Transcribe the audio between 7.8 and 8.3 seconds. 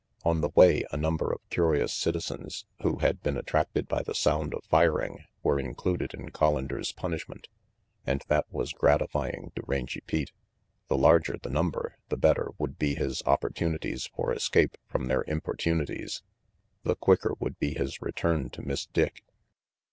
and